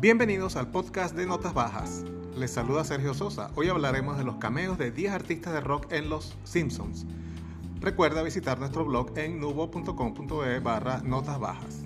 Bienvenidos 0.00 0.56
al 0.56 0.70
podcast 0.70 1.14
de 1.14 1.26
Notas 1.26 1.52
Bajas. 1.52 2.06
Les 2.34 2.50
saluda 2.50 2.84
Sergio 2.84 3.12
Sosa. 3.12 3.50
Hoy 3.54 3.68
hablaremos 3.68 4.16
de 4.16 4.24
los 4.24 4.36
cameos 4.36 4.78
de 4.78 4.90
10 4.90 5.12
artistas 5.12 5.52
de 5.52 5.60
rock 5.60 5.92
en 5.92 6.08
Los 6.08 6.38
Simpsons. 6.42 7.04
Recuerda 7.80 8.22
visitar 8.22 8.58
nuestro 8.58 8.86
blog 8.86 9.12
en 9.18 9.38
nubo.com.be 9.38 10.58
barra 10.60 11.02
notas 11.04 11.38
bajas. 11.38 11.79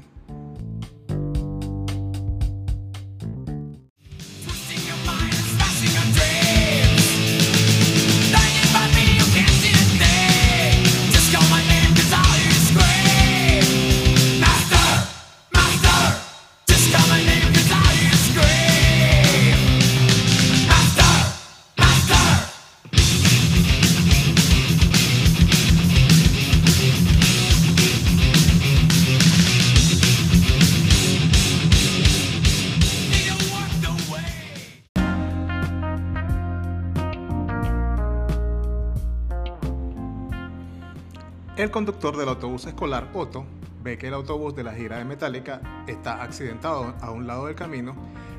El 41.65 41.71
conductor 41.71 42.15
del 42.15 42.29
autobús 42.29 42.67
escolar 42.67 43.09
Otto 43.15 43.47
ve 43.83 43.97
que 43.97 44.09
el 44.09 44.13
autobús 44.13 44.55
de 44.55 44.63
la 44.63 44.75
gira 44.75 44.99
de 44.99 45.07
Metallica 45.07 45.63
está 45.87 46.23
accidentado 46.23 46.95
a 47.01 47.11
un 47.11 47.27
lado 47.27 47.47
del 47.47 47.55
camino 47.55 47.95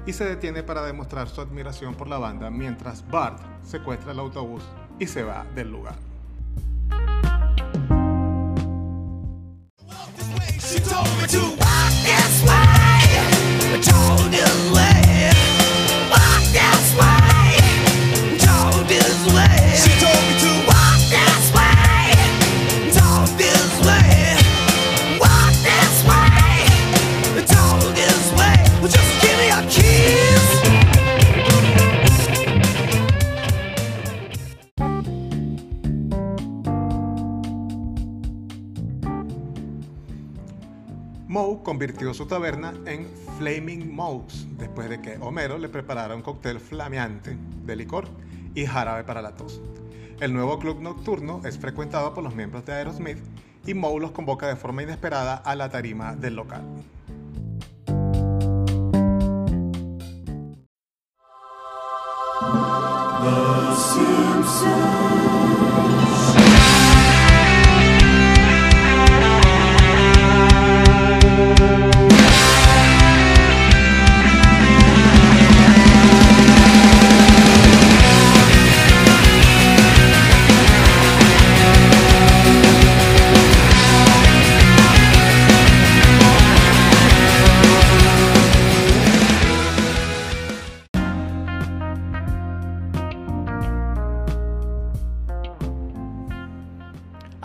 y 0.05 0.13
se 0.13 0.25
detiene 0.25 0.61
para 0.61 0.85
demostrar 0.85 1.27
su 1.27 1.41
admiración 1.41 1.95
por 1.95 2.07
la 2.07 2.19
banda 2.19 2.51
mientras 2.51 3.03
Bart 3.09 3.39
secuestra 3.63 4.11
el 4.11 4.19
autobús 4.19 4.61
y 4.99 5.07
se 5.07 5.23
va 5.23 5.43
del 5.55 5.71
lugar. 5.71 5.95
Moe 41.35 41.61
convirtió 41.63 42.13
su 42.13 42.27
taberna 42.27 42.73
en 42.85 43.09
Flaming 43.37 43.93
Moe's 43.93 44.47
después 44.57 44.87
de 44.87 45.01
que 45.01 45.17
Homero 45.19 45.57
le 45.57 45.67
preparara 45.67 46.15
un 46.15 46.21
cóctel 46.21 46.61
flameante 46.61 47.37
de 47.65 47.75
licor 47.75 48.07
y 48.53 48.65
jarabe 48.65 49.03
para 49.03 49.21
la 49.21 49.35
tos. 49.35 49.61
El 50.21 50.31
nuevo 50.31 50.57
club 50.59 50.79
nocturno 50.79 51.41
es 51.43 51.59
frecuentado 51.59 52.13
por 52.13 52.23
los 52.23 52.33
miembros 52.33 52.65
de 52.65 52.71
Aerosmith 52.71 53.17
y 53.67 53.73
Moe 53.73 53.99
los 53.99 54.11
convoca 54.11 54.47
de 54.47 54.55
forma 54.55 54.83
inesperada 54.83 55.35
a 55.35 55.57
la 55.57 55.69
tarima 55.69 56.15
del 56.15 56.37
local. 56.37 56.63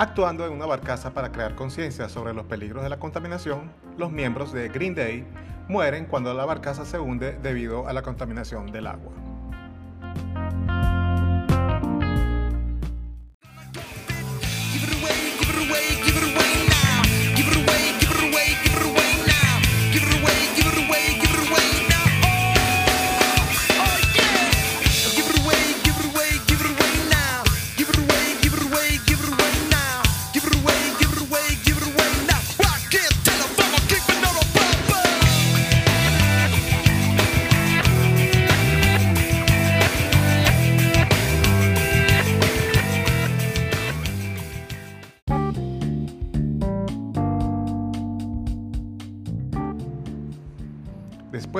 Actuando 0.00 0.47
en 0.47 0.55
una 0.55 0.65
barcaza 0.65 1.12
para 1.12 1.31
crear 1.31 1.55
conciencia 1.55 2.09
sobre 2.09 2.33
los 2.33 2.47
peligros 2.47 2.83
de 2.83 2.88
la 2.88 2.99
contaminación, 2.99 3.71
los 3.99 4.11
miembros 4.11 4.50
de 4.50 4.71
Green 4.71 4.94
Day 4.94 5.27
mueren 5.69 6.06
cuando 6.06 6.33
la 6.33 6.47
barcaza 6.47 6.87
se 6.87 6.99
hunde 6.99 7.37
debido 7.43 7.87
a 7.87 7.93
la 7.93 8.00
contaminación 8.00 8.72
del 8.72 8.87
agua. 8.87 9.12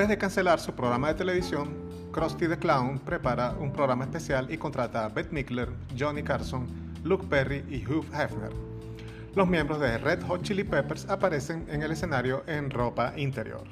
Después 0.01 0.17
de 0.17 0.19
cancelar 0.19 0.59
su 0.61 0.73
programa 0.73 1.09
de 1.09 1.15
televisión, 1.15 1.69
Krusty 2.11 2.49
the 2.49 2.57
Clown 2.57 3.01
prepara 3.01 3.53
un 3.61 3.71
programa 3.71 4.05
especial 4.05 4.51
y 4.51 4.57
contrata 4.57 5.05
a 5.05 5.11
Bette 5.11 5.31
Midler, 5.31 5.69
Johnny 5.95 6.23
Carson, 6.23 6.67
Luke 7.05 7.27
Perry 7.29 7.67
y 7.69 7.85
Hugh 7.85 8.07
Hefner. 8.15 8.51
Los 9.35 9.47
miembros 9.47 9.79
de 9.79 9.99
Red 9.99 10.23
Hot 10.23 10.41
Chili 10.41 10.65
Peppers 10.65 11.07
aparecen 11.11 11.67
en 11.69 11.83
el 11.83 11.91
escenario 11.91 12.45
en 12.47 12.71
ropa 12.71 13.13
interior. 13.19 13.65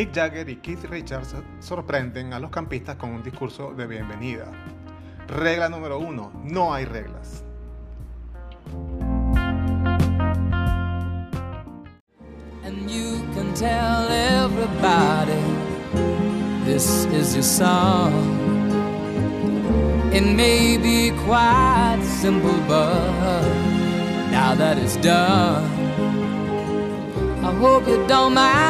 Mick 0.00 0.14
Jagger 0.14 0.48
y 0.48 0.56
Keith 0.56 0.86
Richards 0.86 1.34
sorprenden 1.58 2.32
a 2.32 2.38
los 2.38 2.50
campistas 2.50 2.96
con 2.96 3.10
un 3.10 3.22
discurso 3.22 3.74
de 3.74 3.86
bienvenida. 3.86 4.46
Regla 5.28 5.68
número 5.68 5.98
uno, 5.98 6.32
no 6.42 6.72
hay 6.72 6.86
reglas. 6.86 7.44
And 12.64 12.88
you 12.88 13.20
can 13.34 13.52
tell 13.52 14.08
everybody 14.08 15.44
this 16.64 17.04
is 17.12 17.34
your 17.34 17.42
song. 17.42 18.10
It 20.14 20.22
may 20.22 20.78
be 20.78 21.10
quite 21.26 22.02
simple, 22.22 22.58
but 22.66 23.44
now 24.30 24.54
that 24.54 24.78
it's 24.78 24.96
done, 25.02 25.62
I 27.44 27.52
hope 27.52 27.86
you 27.86 28.02
don't 28.06 28.32
mind. 28.32 28.69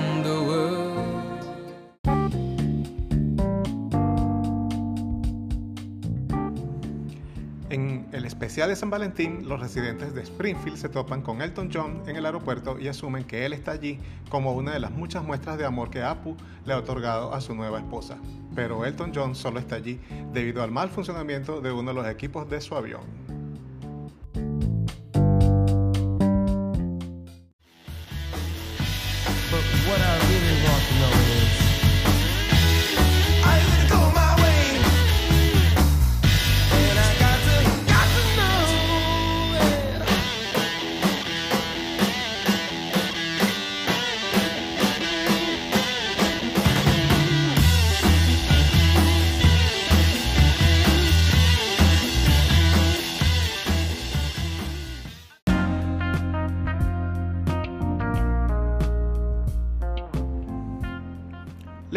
En 7.71 8.05
el 8.11 8.25
especial 8.25 8.67
de 8.67 8.75
San 8.75 8.89
Valentín, 8.89 9.47
los 9.47 9.61
residentes 9.61 10.13
de 10.13 10.23
Springfield 10.23 10.75
se 10.75 10.89
topan 10.89 11.21
con 11.21 11.41
Elton 11.41 11.69
John 11.73 12.03
en 12.05 12.17
el 12.17 12.25
aeropuerto 12.25 12.77
y 12.77 12.89
asumen 12.89 13.23
que 13.23 13.45
él 13.45 13.53
está 13.53 13.71
allí 13.71 13.97
como 14.27 14.51
una 14.51 14.73
de 14.73 14.81
las 14.81 14.91
muchas 14.91 15.23
muestras 15.23 15.57
de 15.57 15.63
amor 15.63 15.89
que 15.89 16.03
Apu 16.03 16.35
le 16.65 16.73
ha 16.73 16.77
otorgado 16.77 17.33
a 17.33 17.39
su 17.39 17.55
nueva 17.55 17.79
esposa. 17.79 18.17
Pero 18.55 18.85
Elton 18.85 19.13
John 19.15 19.35
solo 19.35 19.57
está 19.57 19.75
allí 19.75 20.01
debido 20.33 20.63
al 20.63 20.71
mal 20.71 20.89
funcionamiento 20.89 21.61
de 21.61 21.71
uno 21.71 21.91
de 21.91 21.95
los 22.01 22.07
equipos 22.07 22.49
de 22.49 22.59
su 22.59 22.75
avión. 22.75 23.03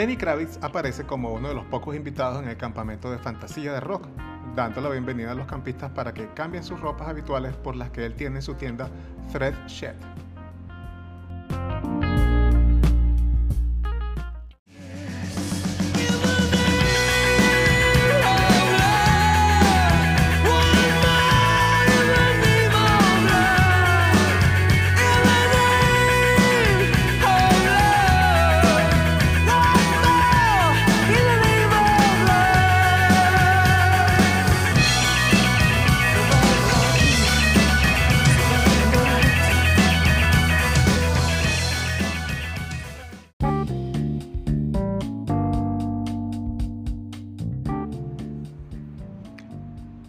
Lenny 0.05 0.19
Kravitz 0.19 0.59
aparece 0.61 1.05
como 1.05 1.33
uno 1.33 1.49
de 1.49 1.55
los 1.55 1.65
pocos 1.65 1.97
invitados 1.97 2.43
en 2.43 2.51
el 2.51 2.59
campamento 2.59 3.11
de 3.11 3.17
fantasía 3.17 3.73
de 3.73 3.81
rock, 3.81 4.07
dando 4.55 4.83
la 4.83 4.91
bienvenida 4.91 5.33
a 5.33 5.35
los 5.35 5.47
campistas 5.47 5.93
para 5.93 6.13
que 6.13 6.29
cambien 6.35 6.63
sus 6.63 6.79
ropas 6.79 7.09
habituales 7.09 7.57
por 7.57 7.75
las 7.75 7.89
que 7.89 8.05
él 8.05 8.15
tiene 8.15 8.37
en 8.37 8.43
su 8.43 8.53
tienda 8.53 8.91
Thread 9.33 9.55
Shed. 9.67 9.95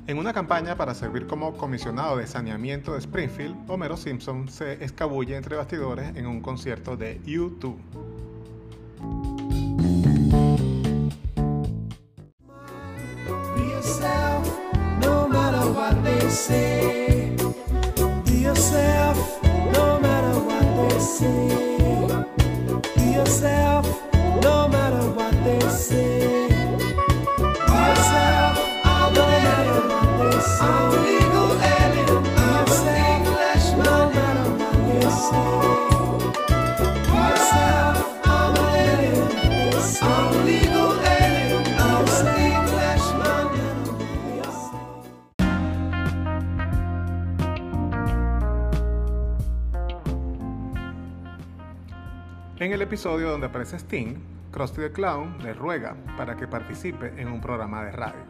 En 0.07 0.19
una 0.19 0.34
campaña 0.34 0.75
para 0.78 0.94
servir 0.94 1.25
como 1.25 1.57
comisionado 1.57 2.18
de 2.18 2.28
saneamiento 2.28 2.94
de 2.94 3.00
Springfield, 3.00 3.56
Homero 3.68 3.98
Simpson 3.98 4.48
se 4.50 4.84
escabulle 4.84 5.36
entre 5.36 5.56
bastidores 5.56 6.16
en 6.16 6.28
un 6.28 6.42
concierto 6.42 6.96
de 6.96 7.19
U2. 7.24 7.75
Be 13.56 13.72
yourself, 13.72 14.48
no 15.02 15.28
En 52.57 52.72
el 52.72 52.81
episodio 52.81 53.31
donde 53.31 53.48
aparece 53.48 53.75
Sting, 53.75 54.16
Krusty 54.52 54.81
the 54.81 54.92
Clown 54.92 55.38
le 55.44 55.54
ruega 55.54 55.98
para 56.16 56.38
que 56.38 56.48
participe 56.48 57.12
en 57.18 57.28
un 57.28 57.42
programa 57.42 57.84
de 57.84 57.91
radio. 57.91 58.24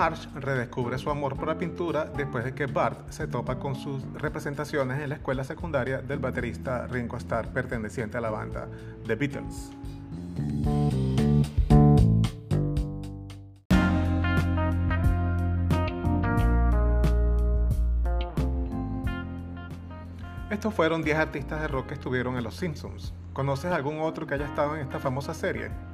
Marge 0.00 0.30
redescubre 0.34 0.96
su 0.96 1.10
amor 1.10 1.36
por 1.36 1.46
la 1.46 1.58
pintura 1.58 2.06
después 2.06 2.42
de 2.42 2.54
que 2.54 2.64
Bart 2.64 3.10
se 3.10 3.26
topa 3.26 3.58
con 3.58 3.74
sus 3.74 4.02
representaciones 4.14 4.98
en 4.98 5.10
la 5.10 5.16
escuela 5.16 5.44
secundaria 5.44 5.98
del 6.00 6.18
baterista 6.18 6.86
Ringo 6.86 7.18
Starr 7.18 7.48
perteneciente 7.48 8.16
a 8.16 8.22
la 8.22 8.30
banda 8.30 8.66
The 9.06 9.14
Beatles. 9.14 9.72
Estos 20.48 20.72
fueron 20.72 21.02
10 21.02 21.18
artistas 21.18 21.60
de 21.60 21.68
rock 21.68 21.88
que 21.88 21.94
estuvieron 21.94 22.38
en 22.38 22.44
Los 22.44 22.56
Simpsons. 22.56 23.12
¿Conoces 23.34 23.70
algún 23.70 24.00
otro 24.00 24.26
que 24.26 24.32
haya 24.32 24.46
estado 24.46 24.76
en 24.76 24.80
esta 24.80 24.98
famosa 24.98 25.34
serie? 25.34 25.89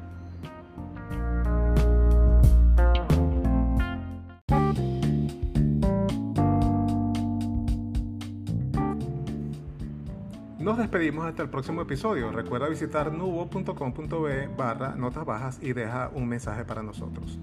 Nos 10.66 10.78
despedimos 10.78 11.24
hasta 11.24 11.44
el 11.44 11.48
próximo 11.48 11.80
episodio. 11.82 12.32
Recuerda 12.32 12.68
visitar 12.68 13.12
nubo.com.be 13.12 14.48
barra 14.48 14.96
notas 14.96 15.24
bajas 15.24 15.60
y 15.62 15.72
deja 15.72 16.10
un 16.12 16.26
mensaje 16.26 16.64
para 16.64 16.82
nosotros. 16.82 17.38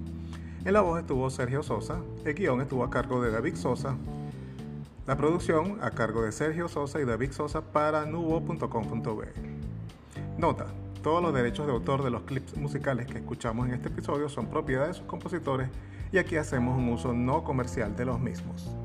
En 0.66 0.74
la 0.74 0.82
voz 0.82 1.00
estuvo 1.00 1.30
Sergio 1.30 1.64
Sosa, 1.64 2.02
el 2.26 2.34
guion 2.34 2.60
estuvo 2.60 2.84
a 2.84 2.90
cargo 2.90 3.22
de 3.22 3.32
David 3.32 3.56
Sosa, 3.56 3.96
la 5.08 5.16
producción 5.16 5.78
a 5.82 5.92
cargo 5.92 6.22
de 6.22 6.34
Sergio 6.34 6.68
Sosa 6.68 7.00
y 7.00 7.06
David 7.06 7.32
Sosa 7.32 7.62
para 7.62 8.06
nubo.com.be. 8.06 9.32
Nota, 10.38 10.66
todos 11.02 11.24
los 11.24 11.34
derechos 11.34 11.66
de 11.66 11.72
autor 11.72 12.04
de 12.04 12.10
los 12.10 12.24
clips 12.24 12.58
musicales 12.58 13.08
que 13.08 13.20
escuchamos 13.20 13.70
en 13.70 13.76
este 13.76 13.88
episodio 13.88 14.28
son 14.28 14.48
propiedad 14.48 14.88
de 14.88 14.96
sus 14.96 15.06
compositores 15.06 15.70
y 16.12 16.18
aquí 16.18 16.36
hacemos 16.36 16.78
un 16.78 16.90
uso 16.90 17.14
no 17.14 17.46
comercial 17.46 17.96
de 17.96 18.04
los 18.04 18.20
mismos. 18.20 18.76